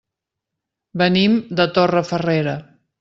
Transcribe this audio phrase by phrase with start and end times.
[1.01, 2.57] Venim de Torrefarrera.